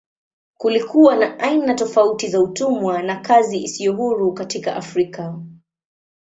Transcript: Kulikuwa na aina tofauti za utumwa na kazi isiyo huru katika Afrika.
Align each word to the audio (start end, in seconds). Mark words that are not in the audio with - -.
Kulikuwa 0.57 1.15
na 1.15 1.39
aina 1.39 1.73
tofauti 1.73 2.27
za 2.27 2.41
utumwa 2.41 3.03
na 3.03 3.15
kazi 3.21 3.57
isiyo 3.63 3.93
huru 3.95 4.33
katika 4.33 4.75
Afrika. 4.75 5.39